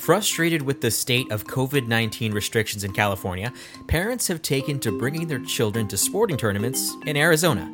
[0.00, 3.52] Frustrated with the state of COVID 19 restrictions in California,
[3.86, 7.70] parents have taken to bringing their children to sporting tournaments in Arizona.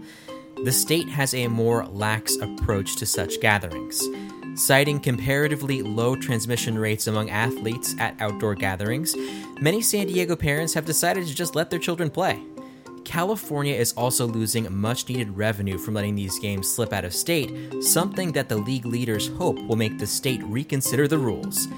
[0.65, 4.03] The state has a more lax approach to such gatherings.
[4.57, 9.15] Citing comparatively low transmission rates among athletes at outdoor gatherings,
[9.61, 12.43] many San Diego parents have decided to just let their children play.
[13.05, 17.85] California is also losing much needed revenue from letting these games slip out of state,
[17.85, 21.69] something that the league leaders hope will make the state reconsider the rules.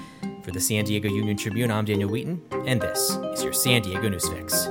[0.49, 4.09] For the San Diego Union Tribune, I'm Daniel Wheaton, and this is your San Diego
[4.09, 4.67] News Fix.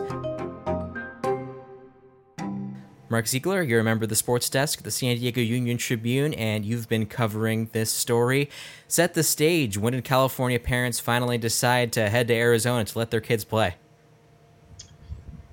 [3.09, 6.64] Mark Zeigler, you're a member of the sports desk the San Diego Union Tribune, and
[6.64, 8.51] you've been covering this story.
[8.88, 9.78] Set the stage.
[9.78, 13.76] When did California parents finally decide to head to Arizona to let their kids play?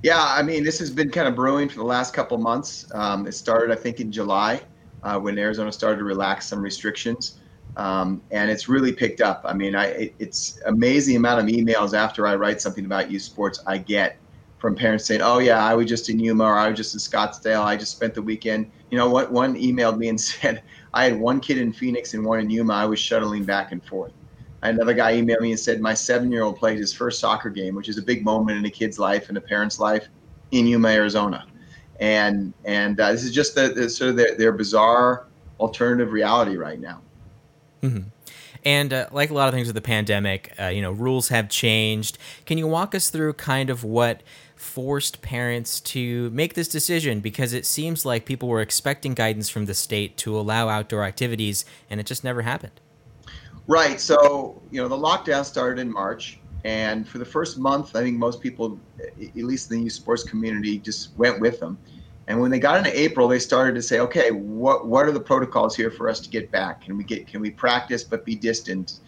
[0.01, 2.87] Yeah, I mean, this has been kind of brewing for the last couple months.
[2.95, 4.59] Um, it started, I think, in July
[5.03, 7.37] uh, when Arizona started to relax some restrictions,
[7.77, 9.41] um, and it's really picked up.
[9.45, 13.23] I mean, I it, it's amazing amount of emails after I write something about youth
[13.23, 14.17] sports I get
[14.57, 16.99] from parents saying, "Oh yeah, I was just in Yuma or I was just in
[16.99, 17.63] Scottsdale.
[17.63, 19.31] I just spent the weekend." You know what?
[19.31, 22.73] One emailed me and said, "I had one kid in Phoenix and one in Yuma.
[22.73, 24.13] I was shuttling back and forth."
[24.69, 27.75] another guy emailed me and said my seven year old played his first soccer game,
[27.75, 30.07] which is a big moment in a kid's life and a parent's life
[30.51, 31.45] in Yuma, Arizona.
[31.99, 35.27] And and uh, this is just the, the sort of their, their, bizarre
[35.59, 37.01] alternative reality right now.
[37.89, 38.09] Mm-hmm.
[38.63, 41.49] And uh, like a lot of things with the pandemic, uh, you know, rules have
[41.49, 42.17] changed.
[42.45, 44.23] Can you walk us through kind of what
[44.55, 47.19] forced parents to make this decision?
[47.19, 51.63] Because it seems like people were expecting guidance from the state to allow outdoor activities,
[51.91, 52.79] and it just never happened.
[53.67, 54.01] Right.
[54.01, 56.39] So, you know, the lockdown started in March.
[56.63, 60.23] And for the first month, I think most people, at least in the youth sports
[60.23, 61.77] community, just went with them.
[62.27, 65.19] And when they got into April, they started to say, okay, what what are the
[65.19, 66.81] protocols here for us to get back?
[66.81, 68.99] Can we get can we practice but be distant?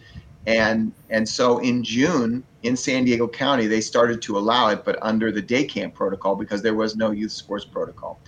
[0.46, 4.98] And and so in June in San Diego County, they started to allow it, but
[5.02, 8.20] under the day camp protocol because there was no youth sports protocol.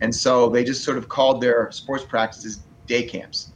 [0.00, 3.52] And so they just sort of called their sports practices day camps.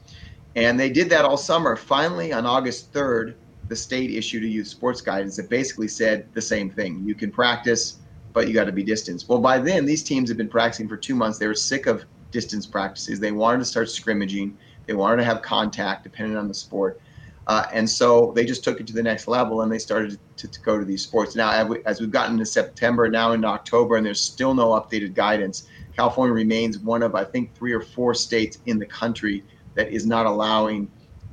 [0.57, 1.77] And they did that all summer.
[1.77, 3.35] Finally, on August 3rd,
[3.69, 7.03] the state issued a youth sports guidance that basically said the same thing.
[7.05, 7.99] You can practice,
[8.39, 9.29] but you got to be distanced.
[9.29, 11.39] Well, by then, these teams had been practicing for two months.
[11.39, 13.19] They were sick of distance practices.
[13.19, 14.57] They wanted to start scrimmaging.
[14.87, 17.01] They wanted to have contact, depending on the sport.
[17.49, 20.47] Uh, and so they just took it to the next level and they started to,
[20.47, 21.35] to go to these sports.
[21.35, 25.67] Now, as we've gotten into September, now into October, and there's still no updated guidance,
[25.97, 29.43] California remains one of, I think, three or four states in the country
[29.75, 30.89] that is not allowing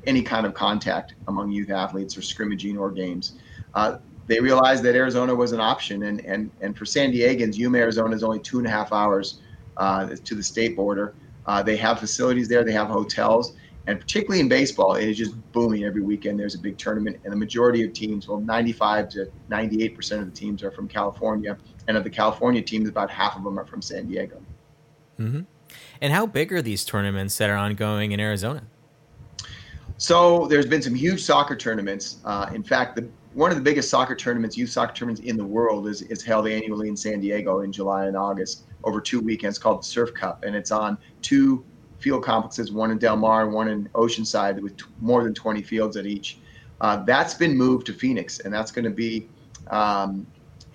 [0.07, 3.33] any kind of contact among youth athletes or scrimmaging or games.
[3.75, 7.77] Uh, they realized that Arizona was an option, and and and for San Diegans, Yuma,
[7.77, 9.41] Arizona is only two and a half hours
[9.77, 11.13] uh, to the state border.
[11.45, 13.55] Uh, they have facilities there, they have hotels,
[13.85, 16.39] and particularly in baseball, it is just booming every weekend.
[16.39, 20.33] There's a big tournament, and the majority of teams, well, 95 to 98 percent of
[20.33, 21.57] the teams are from California,
[21.87, 24.41] and of the California teams, about half of them are from San Diego.
[25.19, 25.41] Mm-hmm.
[26.01, 28.63] And how big are these tournaments that are ongoing in Arizona?
[29.97, 32.17] So there's been some huge soccer tournaments.
[32.25, 35.43] Uh, in fact, the, one of the biggest soccer tournaments, youth soccer tournaments in the
[35.43, 39.59] world, is, is held annually in San Diego in July and August over two weekends
[39.59, 41.65] called the Surf Cup, and it's on two
[41.99, 45.61] field complexes, one in Del Mar and one in Oceanside, with t- more than 20
[45.63, 46.39] fields at each.
[46.79, 49.27] Uh, that's been moved to Phoenix, and that's going to be
[49.69, 50.25] um,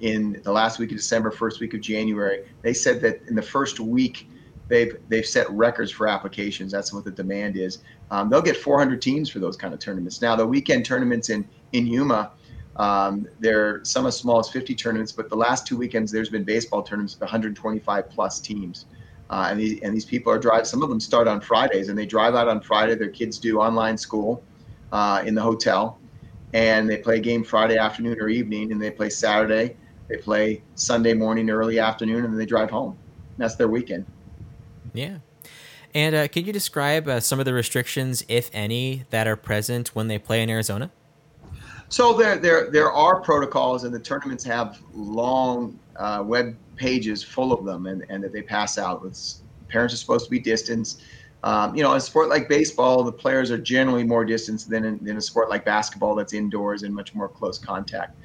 [0.01, 2.45] in the last week of December, first week of January.
[2.61, 4.29] They said that in the first week
[4.69, 6.73] they've they've set records for applications.
[6.73, 7.79] That's what the demand is.
[8.11, 10.21] Um, they'll get 400 teams for those kind of tournaments.
[10.21, 12.33] Now the weekend tournaments in in Yuma,
[12.81, 16.45] um, they're some as small as 50 tournaments, but the last two weekends there's been
[16.45, 18.87] baseball tournaments with 125 plus teams.
[19.29, 20.67] Uh, and these and these people are drive.
[20.67, 22.95] Some of them start on Fridays, and they drive out on Friday.
[22.95, 24.43] Their kids do online school
[24.93, 25.99] uh, in the hotel,
[26.55, 29.77] and they play a game Friday afternoon or evening, and they play Saturday.
[30.09, 32.97] They play Sunday morning, early afternoon, and then they drive home.
[33.37, 34.07] that's their weekend.
[34.95, 35.19] Yeah.
[35.95, 39.89] And uh, can you describe uh, some of the restrictions, if any, that are present
[39.95, 40.91] when they play in Arizona?
[41.91, 47.53] So there, there, there are protocols, and the tournaments have long uh, web pages full
[47.53, 49.03] of them, and, and that they pass out.
[49.05, 51.03] It's, parents are supposed to be distanced.
[51.43, 54.85] Um, you know, in a sport like baseball, the players are generally more distanced than
[54.85, 58.17] in, a sport like basketball that's indoors and much more close contact.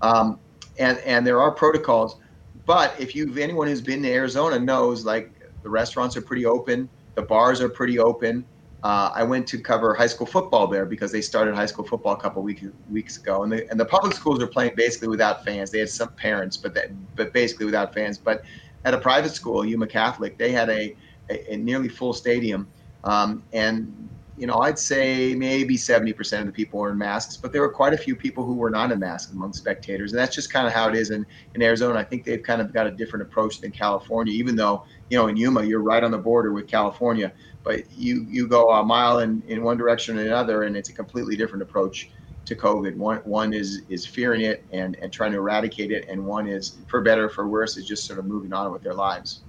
[0.00, 0.38] Um,
[0.78, 2.18] and and there are protocols,
[2.66, 5.32] but if you've anyone who's been to Arizona knows, like
[5.62, 6.88] the restaurants are pretty open.
[7.16, 8.44] The bars are pretty open.
[8.84, 12.12] Uh, I went to cover high school football there because they started high school football
[12.12, 15.44] a couple weeks weeks ago, and the and the public schools are playing basically without
[15.44, 15.70] fans.
[15.70, 18.18] They had some parents, but that but basically without fans.
[18.18, 18.42] But
[18.84, 20.94] at a private school, Yuma Catholic, they had a,
[21.28, 22.68] a, a nearly full stadium,
[23.02, 24.08] um, and
[24.38, 27.72] you know, I'd say maybe 70% of the people were in masks, but there were
[27.72, 30.12] quite a few people who were not in masks among spectators.
[30.12, 31.98] And that's just kind of how it is in, in Arizona.
[31.98, 35.26] I think they've kind of got a different approach than California, even though, you know,
[35.26, 37.32] in Yuma, you're right on the border with California,
[37.64, 40.94] but you, you go a mile in, in one direction or another, and it's a
[40.94, 42.10] completely different approach
[42.44, 42.96] to COVID.
[42.96, 46.78] One, one is, is fearing it and, and trying to eradicate it, and one is,
[46.86, 49.40] for better for worse, is just sort of moving on with their lives.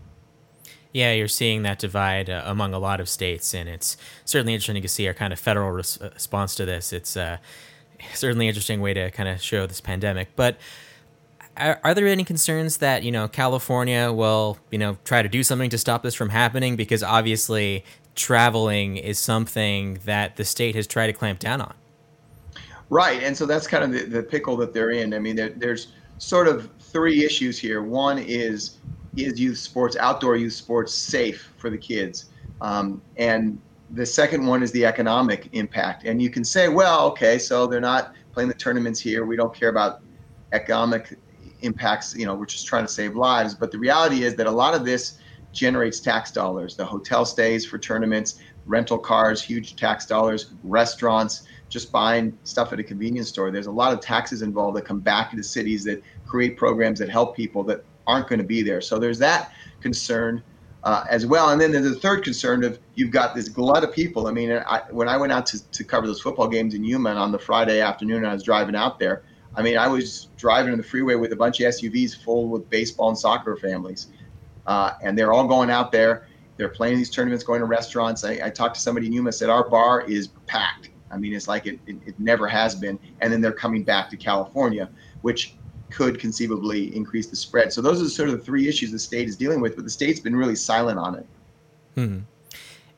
[0.92, 3.96] Yeah, you're seeing that divide uh, among a lot of states, and it's
[4.26, 6.92] certainly interesting to see our kind of federal res- uh, response to this.
[6.92, 7.38] It's uh,
[8.16, 10.30] certainly an interesting way to kind of show this pandemic.
[10.36, 10.58] But
[11.58, 15.44] are, are, there any concerns that you know California will you know try to do
[15.44, 16.76] something to stop this from happening?
[16.76, 21.74] Because obviously, traveling is something that the state has tried to clamp down on.
[22.90, 25.14] Right, and so that's kind of the, the pickle that they're in.
[25.14, 27.84] I mean, there, there's sort of three issues here.
[27.84, 28.78] One is
[29.16, 32.26] is youth sports, outdoor youth sports, safe for the kids?
[32.62, 33.60] Um, and
[33.92, 36.06] the second one is the economic impact.
[36.06, 39.26] And you can say, well, okay, so they're not playing the tournaments here.
[39.26, 40.02] We don't care about
[40.52, 41.18] economic
[41.62, 42.16] impacts.
[42.16, 43.56] You know, we're just trying to save lives.
[43.56, 45.20] But the reality is that a lot of this
[45.52, 46.76] generates tax dollars.
[46.76, 52.80] The hotel stays for tournaments, rental cars, huge tax dollars, restaurants, just buying stuff at
[52.80, 53.52] a convenience store.
[53.52, 57.10] There's a lot of taxes involved that come back into cities that create programs that
[57.10, 58.82] help people that aren't going to be there.
[58.82, 59.52] So there's that
[59.82, 60.44] concern
[60.84, 61.50] uh, as well.
[61.50, 64.28] And then there's the third concern of you've got this glut of people.
[64.28, 67.12] I mean, I, when I went out to, to cover those football games in Yuma
[67.12, 69.24] on the Friday afternoon, I was driving out there.
[69.56, 72.70] I mean, I was driving on the freeway with a bunch of SUVs full with
[72.70, 74.08] baseball and soccer families.
[74.66, 76.28] Uh, and they're all going out there.
[76.58, 78.24] They're playing these tournaments, going to restaurants.
[78.24, 80.90] I, I talked to somebody in Yuma, said, Our bar is packed.
[81.12, 83.00] I mean, it's like it, it, it never has been.
[83.22, 84.90] And then they're coming back to California,
[85.22, 85.56] which
[85.90, 87.74] could conceivably increase the spread.
[87.74, 89.90] So those are sort of the three issues the state is dealing with, but the
[89.90, 91.26] state's been really silent on it.
[91.96, 92.20] Hmm.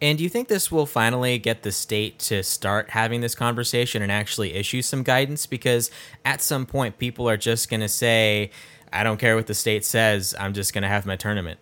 [0.01, 4.01] And do you think this will finally get the state to start having this conversation
[4.01, 5.45] and actually issue some guidance?
[5.45, 5.91] Because
[6.25, 8.49] at some point, people are just going to say,
[8.91, 11.59] I don't care what the state says, I'm just going to have my tournament.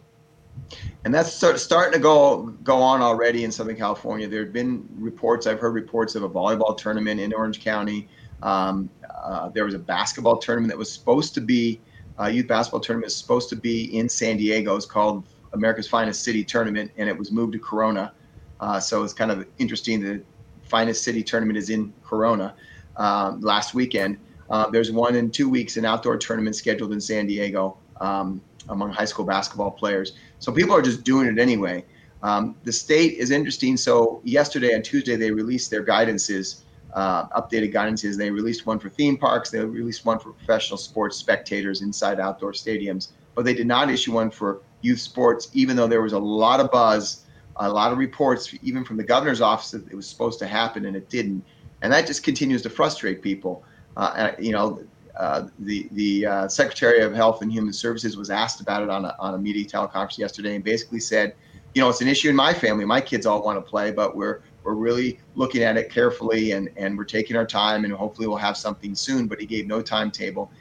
[1.04, 4.28] And that's sort of starting to go go on already in Southern California.
[4.28, 5.48] There have been reports.
[5.48, 8.08] I've heard reports of a volleyball tournament in Orange County.
[8.42, 8.90] Um,
[9.24, 11.82] uh, there was a basketball tournament that was supposed to be
[12.20, 14.76] a uh, youth basketball tournament was supposed to be in San Diego.
[14.76, 18.12] It's called America's Finest City Tournament, and it was moved to Corona.
[18.60, 20.02] Uh, so it's kind of interesting.
[20.02, 20.22] The
[20.64, 22.56] Finest City Tournament is in Corona
[22.98, 24.18] um, last weekend.
[24.50, 28.92] Uh, there's one in two weeks, an outdoor tournament scheduled in San Diego um, among
[28.92, 30.14] high school basketball players.
[30.40, 31.86] So people are just doing it anyway.
[32.22, 33.78] Um, the state is interesting.
[33.78, 36.64] So yesterday and Tuesday they released their guidances
[36.94, 38.18] uh, updated guidances.
[38.18, 39.50] They released one for theme parks.
[39.50, 44.14] They released one for professional sports spectators inside outdoor stadiums, but they did not issue
[44.14, 47.26] one for youth sports, even though there was a lot of buzz,
[47.58, 50.86] a lot of reports, even from the governor's office that it was supposed to happen
[50.86, 51.44] and it didn't.
[51.82, 53.64] And that just continues to frustrate people.
[53.98, 54.82] Uh, you know,
[55.18, 59.04] uh, the the uh, Secretary of Health and Human Services was asked about it on
[59.04, 61.36] a, on a media teleconference yesterday and basically said,
[61.76, 62.86] you know, it's an issue in my family.
[62.86, 66.70] My kids all want to play, but we're we're really looking at it carefully and,
[66.76, 69.28] and we're taking our time and hopefully we'll have something soon.
[69.28, 70.52] But he gave no timetable.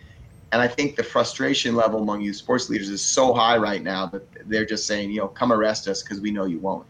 [0.53, 4.07] And I think the frustration level among youth sports leaders is so high right now
[4.07, 6.87] that they're just saying, you know, come arrest us because we know you won't.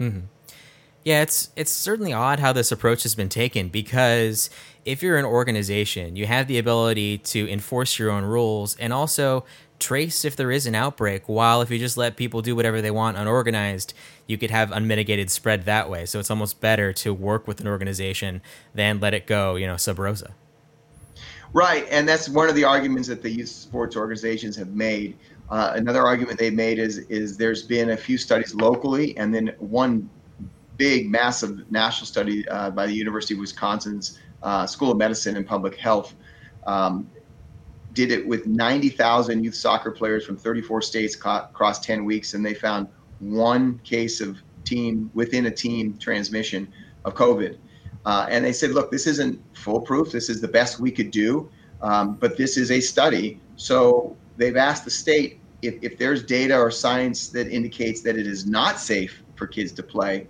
[0.00, 0.20] Mm-hmm.
[1.04, 4.48] Yeah, it's it's certainly odd how this approach has been taken because
[4.86, 9.44] if you're an organization, you have the ability to enforce your own rules and also
[9.84, 11.28] trace if there is an outbreak.
[11.28, 13.92] While if you just let people do whatever they want unorganized,
[14.26, 16.06] you could have unmitigated spread that way.
[16.06, 18.40] So it's almost better to work with an organization
[18.74, 20.34] than let it go, you know, sub rosa.
[21.52, 25.16] Right, and that's one of the arguments that the youth sports organizations have made.
[25.50, 29.52] Uh, another argument they've made is is there's been a few studies locally, and then
[29.58, 30.08] one
[30.78, 35.46] big, massive national study uh, by the University of Wisconsin's uh, School of Medicine and
[35.46, 36.14] Public Health
[36.66, 37.08] um,
[37.94, 42.54] did it with 90,000 youth soccer players from 34 states across 10 weeks, and they
[42.54, 42.88] found
[43.20, 46.70] one case of team within a team transmission
[47.04, 47.56] of COVID.
[48.04, 50.12] Uh, and they said, look, this isn't foolproof.
[50.12, 51.48] This is the best we could do,
[51.80, 53.40] um, but this is a study.
[53.56, 58.26] So they've asked the state if, if there's data or science that indicates that it
[58.26, 60.26] is not safe for kids to play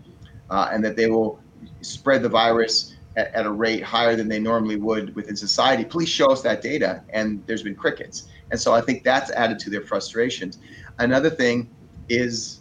[0.51, 1.41] uh, and that they will
[1.81, 6.09] spread the virus at, at, a rate higher than they normally would within society, please
[6.09, 7.03] show us that data.
[7.11, 8.29] And there's been crickets.
[8.51, 10.59] And so I think that's added to their frustrations.
[10.99, 11.71] Another thing
[12.09, 12.61] is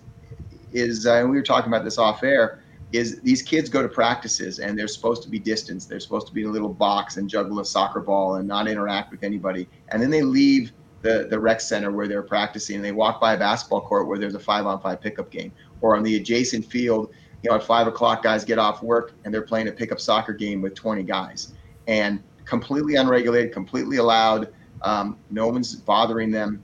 [0.74, 3.90] is, uh, and we were talking about this off air, is these kids go to
[3.90, 5.90] practices and they're supposed to be distanced.
[5.90, 8.68] They're supposed to be in a little box and juggle a soccer ball and not
[8.68, 9.68] interact with anybody.
[9.90, 13.34] And then they leave the, the rec center where they're practicing and they walk by
[13.34, 16.66] a basketball court where there's a five on five pickup game or on the adjacent
[16.66, 17.12] field
[17.44, 20.34] you know, at five o'clock, guys get off work and they're playing a pickup soccer
[20.34, 21.54] game with 20 guys,
[21.88, 24.54] and completely unregulated, completely allowed.
[24.82, 26.64] Um, no one's bothering them,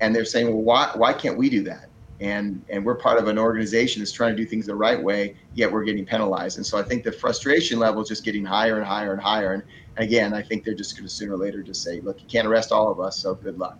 [0.00, 1.88] and they're saying, well, why why can't we do that?
[2.20, 5.36] And and we're part of an organization that's trying to do things the right way,
[5.54, 6.56] yet we're getting penalized.
[6.56, 9.52] And so I think the frustration level is just getting higher and higher and higher.
[9.52, 9.62] And
[9.96, 12.46] again, I think they're just going to sooner or later just say, look, you can't
[12.46, 13.78] arrest all of us, so good luck.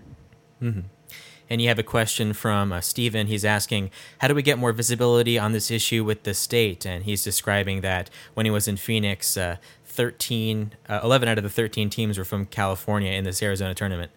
[0.63, 0.81] Mm-hmm.
[1.51, 3.27] And you have a question from uh, Stephen.
[3.27, 6.87] He's asking, How do we get more visibility on this issue with the state?
[6.87, 11.45] And he's describing that when he was in Phoenix, uh, 13, uh, 11 out of
[11.45, 14.13] the 13 teams were from California in this Arizona tournament.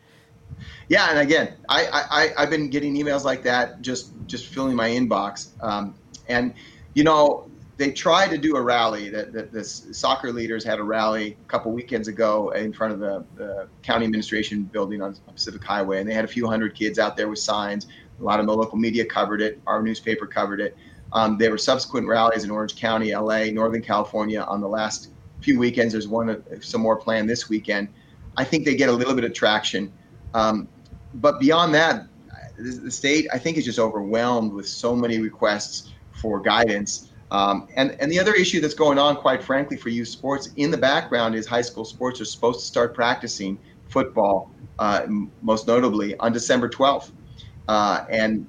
[0.88, 4.90] Yeah, and again, I, I I've been getting emails like that, just just filling my
[4.90, 5.48] inbox.
[5.62, 5.96] Um,
[6.28, 6.54] and
[6.94, 9.10] you know, they tried to do a rally.
[9.10, 13.00] That the, the, soccer leaders had a rally a couple weekends ago in front of
[13.00, 17.00] the, the county administration building on Pacific Highway, and they had a few hundred kids
[17.00, 17.88] out there with signs.
[18.20, 19.60] A lot of the local media covered it.
[19.66, 20.78] Our newspaper covered it.
[21.14, 25.10] Um, there were subsequent rallies in Orange County, LA, Northern California on the last
[25.42, 25.94] few weekends.
[25.94, 27.88] There's one, some more planned this weekend.
[28.38, 29.92] I think they get a little bit of traction.
[30.34, 30.68] Um,
[31.16, 32.08] but beyond that,
[32.58, 37.98] the state, I think, is just overwhelmed with so many requests for guidance um, and,
[38.00, 41.34] and the other issue that's going on, quite frankly, for youth sports in the background
[41.34, 43.58] is high school sports are supposed to start practicing
[43.90, 45.08] football, uh,
[45.42, 47.12] most notably on December 12th.
[47.68, 48.46] Uh, and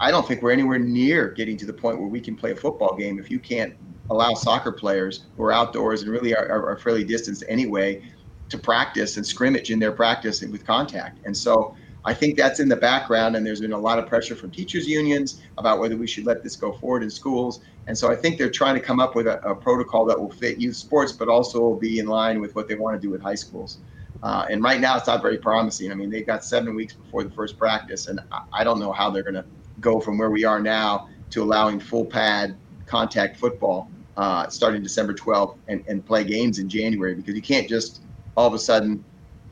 [0.00, 2.56] I don't think we're anywhere near getting to the point where we can play a
[2.56, 3.74] football game if you can't
[4.08, 8.02] allow soccer players who are outdoors and really are, are, are fairly distanced anyway
[8.48, 11.18] to practice and scrimmage in their practice with contact.
[11.26, 14.36] And so I think that's in the background, and there's been a lot of pressure
[14.36, 17.60] from teachers' unions about whether we should let this go forward in schools.
[17.86, 20.30] And so I think they're trying to come up with a, a protocol that will
[20.30, 23.10] fit youth sports, but also will be in line with what they want to do
[23.10, 23.78] with high schools.
[24.22, 25.90] Uh, and right now, it's not very promising.
[25.90, 28.92] I mean, they've got seven weeks before the first practice, and I, I don't know
[28.92, 29.44] how they're going to
[29.80, 32.56] go from where we are now to allowing full pad
[32.86, 37.68] contact football uh, starting December 12th and, and play games in January because you can't
[37.68, 38.02] just
[38.36, 39.04] all of a sudden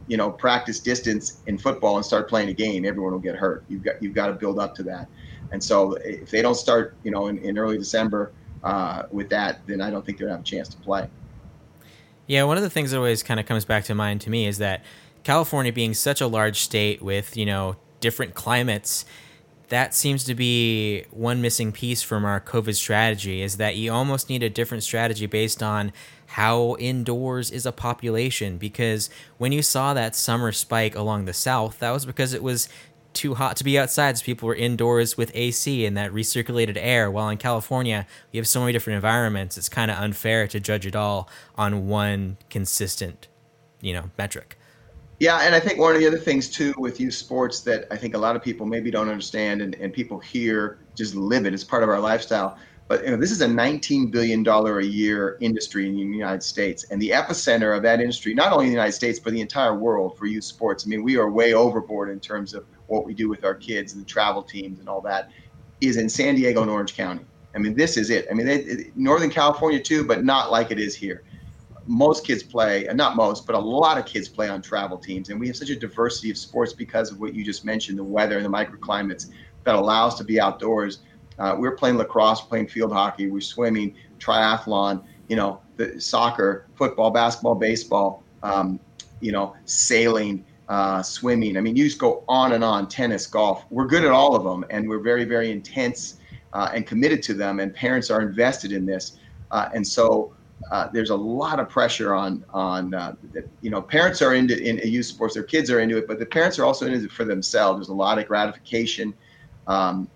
[0.09, 3.64] you know, practice distance in football and start playing a game, everyone will get hurt.
[3.68, 5.09] You've got you've got to build up to that.
[5.52, 8.32] And so if they don't start, you know, in, in early December
[8.64, 11.09] uh, with that, then I don't think they're gonna have a chance to play.
[12.26, 14.47] Yeah, one of the things that always kind of comes back to mind to me
[14.47, 14.82] is that
[15.25, 19.04] California being such a large state with, you know, different climates,
[19.68, 24.28] that seems to be one missing piece from our COVID strategy is that you almost
[24.28, 25.92] need a different strategy based on
[26.33, 31.79] how indoors is a population because when you saw that summer spike along the south
[31.81, 32.71] that was because it was
[33.12, 37.11] too hot to be outside so people were indoors with AC and that recirculated air
[37.11, 40.87] while in California we have so many different environments it's kind of unfair to judge
[40.87, 43.29] it all on one consistent
[43.83, 44.57] you know metric.
[45.19, 47.99] Yeah and I think one of the other things too with youth sports that I
[47.99, 51.53] think a lot of people maybe don't understand and, and people here just live it
[51.53, 52.57] It's part of our lifestyle
[52.93, 56.85] but you know, this is a $19 billion a year industry in the United States.
[56.91, 59.75] And the epicenter of that industry, not only in the United States, but the entire
[59.75, 60.85] world for youth sports.
[60.85, 63.95] I mean, we are way overboard in terms of what we do with our kids
[63.95, 65.31] and the travel teams and all that,
[65.81, 67.25] is in San Diego and Orange County.
[67.55, 68.27] I mean, this is it.
[68.31, 71.25] I mean, they, Northern California too, but not like it is here.
[71.87, 75.31] Most kids play, not most, but a lot of kids play on travel teams.
[75.31, 78.05] And we have such a diversity of sports because of what you just mentioned the
[78.05, 79.31] weather and the microclimates
[79.65, 80.99] that allow us to be outdoors
[81.39, 86.67] uh, we are playing lacrosse, playing field hockey, we're swimming, triathlon, you know, the soccer,
[86.75, 88.79] football, basketball, baseball, um,
[89.21, 91.57] you know, sailing, uh, swimming.
[91.57, 92.89] I mean, you just go on and on.
[92.89, 93.65] Tennis, golf.
[93.71, 96.19] We're good at all of them, and we're very, very intense
[96.53, 97.61] uh, and committed to them.
[97.61, 99.19] And parents are invested in this,
[99.51, 100.35] uh, and so.
[100.71, 103.12] Uh, there's a lot of pressure on on uh,
[103.62, 106.25] you know parents are into in youth sports their kids are into it but the
[106.25, 109.12] parents are also into it for themselves there's a lot of gratification
[109.67, 110.09] um,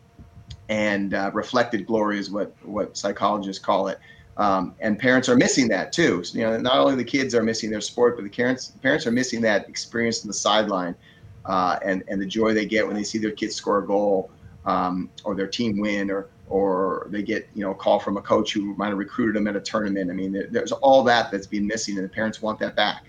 [0.68, 3.98] and uh, reflected glory is what what psychologists call it.
[4.36, 6.22] Um, and parents are missing that too.
[6.22, 9.06] So, you know, not only the kids are missing their sport, but the parents parents
[9.06, 10.94] are missing that experience in the sideline
[11.46, 14.30] uh, and and the joy they get when they see their kids score a goal
[14.66, 18.22] um, or their team win or or they get you know a call from a
[18.22, 20.10] coach who might have recruited them at a tournament.
[20.10, 23.06] I mean, there's all that that's been missing, and the parents want that back.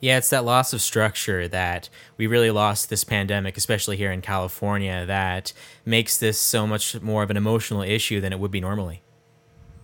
[0.00, 4.20] Yeah, it's that loss of structure that we really lost this pandemic, especially here in
[4.20, 5.52] California, that
[5.84, 9.02] makes this so much more of an emotional issue than it would be normally.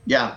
[0.07, 0.37] Yeah.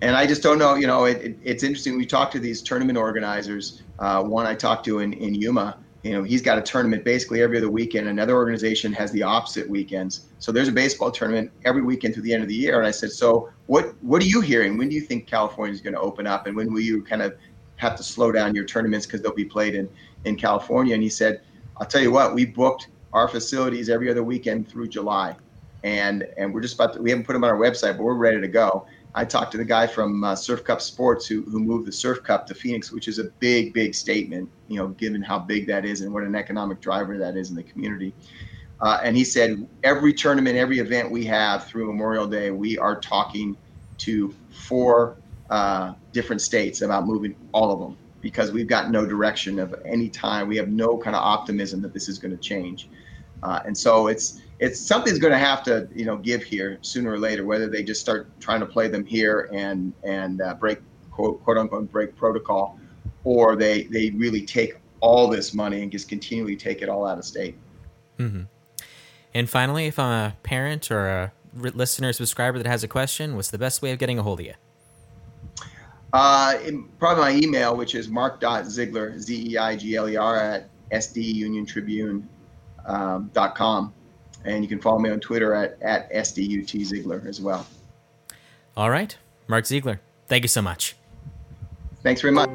[0.00, 1.96] And I just don't know, you know, it, it, it's interesting.
[1.96, 3.82] We talked to these tournament organizers.
[3.98, 7.40] Uh, one I talked to in, in Yuma, you know, he's got a tournament basically
[7.40, 8.08] every other weekend.
[8.08, 10.26] Another organization has the opposite weekends.
[10.38, 12.78] So there's a baseball tournament every weekend through the end of the year.
[12.78, 14.76] And I said, so what, what are you hearing?
[14.76, 16.46] When do you think California is going to open up?
[16.46, 17.34] And when will you kind of
[17.76, 19.88] have to slow down your tournaments because they'll be played in,
[20.24, 20.94] in California.
[20.94, 21.42] And he said,
[21.76, 25.36] I'll tell you what, we booked our facilities every other weekend through July.
[25.84, 28.14] and and we're just about to, we haven't put them on our website, but we're
[28.14, 28.86] ready to go.
[29.14, 32.22] I talked to the guy from uh, Surf Cup Sports who who moved the Surf
[32.24, 35.84] Cup to Phoenix, which is a big big statement, you know, given how big that
[35.84, 38.14] is and what an economic driver that is in the community.
[38.80, 42.98] Uh, and he said every tournament, every event we have through Memorial Day, we are
[42.98, 43.56] talking
[43.98, 45.16] to four
[45.50, 50.08] uh, different states about moving all of them because we've got no direction of any
[50.08, 50.48] time.
[50.48, 52.88] We have no kind of optimism that this is going to change.
[53.42, 57.12] Uh, and so it's it's something's going to have to you know give here sooner
[57.12, 57.44] or later.
[57.44, 60.78] Whether they just start trying to play them here and and uh, break
[61.10, 62.78] quote, quote unquote break protocol,
[63.24, 67.18] or they they really take all this money and just continually take it all out
[67.18, 67.56] of state.
[68.18, 68.44] Mm-hmm.
[69.34, 73.50] And finally, if I'm a parent or a listener subscriber that has a question, what's
[73.50, 74.54] the best way of getting a hold of you?
[76.14, 76.56] Uh,
[77.00, 82.28] probably my email, which is mark.zeigler, Z E I G L E R, at sduniontribune.com.
[82.86, 83.94] Um,
[84.44, 87.66] and you can follow me on Twitter at, at SDUT as well.
[88.76, 89.16] All right.
[89.48, 90.94] Mark Zeigler, thank you so much.
[92.04, 92.50] Thanks very much.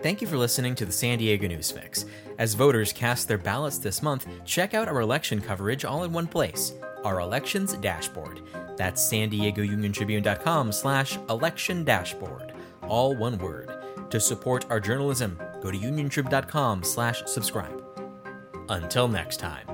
[0.00, 2.04] Thank you for listening to the San Diego News Fix.
[2.38, 6.26] As voters cast their ballots this month, check out our election coverage all in one
[6.28, 6.72] place,
[7.04, 8.40] our elections dashboard.
[8.76, 13.70] That's san diego union tribune.com slash election dashboard, all one word.
[14.10, 17.82] To support our journalism, go to uniontrib.com slash subscribe.
[18.68, 19.73] Until next time.